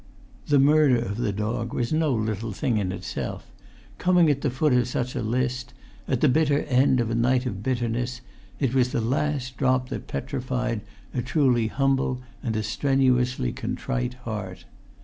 [0.47, 3.51] The murder of the dog was no little thing in itself;
[3.99, 5.75] coming at the foot of such a list,
[6.07, 8.21] at the bitter end of a night of bitterness,
[8.59, 10.81] it was the last drop that petrified
[11.13, 14.65] a truly humble and a strenuously contrite heart.